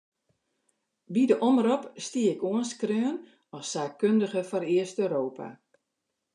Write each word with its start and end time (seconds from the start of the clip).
By 1.13 1.23
de 1.29 1.37
omrop 1.49 1.83
stie 2.05 2.27
ik 2.33 2.41
oanskreaun 2.51 3.17
as 3.57 3.67
saakkundige 3.73 4.41
foar 4.49 4.65
East-Europa. 4.75 5.47